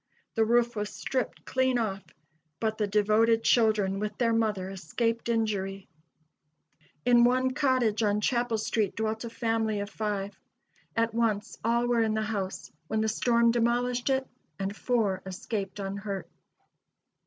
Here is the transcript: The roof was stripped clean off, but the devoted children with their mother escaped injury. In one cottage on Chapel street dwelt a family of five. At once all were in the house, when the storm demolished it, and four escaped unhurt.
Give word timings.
The 0.33 0.43
roof 0.45 0.75
was 0.75 0.89
stripped 0.89 1.45
clean 1.45 1.77
off, 1.77 2.01
but 2.59 2.79
the 2.79 2.87
devoted 2.87 3.43
children 3.43 3.99
with 3.99 4.17
their 4.17 4.33
mother 4.33 4.67
escaped 4.71 5.29
injury. 5.29 5.87
In 7.05 7.23
one 7.23 7.51
cottage 7.51 8.01
on 8.01 8.19
Chapel 8.19 8.57
street 8.57 8.95
dwelt 8.95 9.25
a 9.25 9.29
family 9.29 9.79
of 9.79 9.91
five. 9.91 10.35
At 10.95 11.13
once 11.13 11.59
all 11.63 11.85
were 11.85 12.01
in 12.01 12.15
the 12.15 12.23
house, 12.23 12.71
when 12.87 13.01
the 13.01 13.07
storm 13.09 13.51
demolished 13.51 14.09
it, 14.09 14.27
and 14.57 14.75
four 14.75 15.21
escaped 15.23 15.77
unhurt. 15.79 16.27